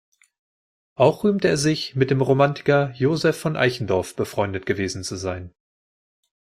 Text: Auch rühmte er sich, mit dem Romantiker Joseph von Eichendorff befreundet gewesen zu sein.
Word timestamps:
Auch 0.95 1.23
rühmte 1.23 1.47
er 1.47 1.57
sich, 1.57 1.95
mit 1.95 2.09
dem 2.09 2.21
Romantiker 2.21 2.89
Joseph 2.95 3.37
von 3.39 3.55
Eichendorff 3.55 4.15
befreundet 4.15 4.65
gewesen 4.65 5.03
zu 5.03 5.15
sein. 5.15 5.53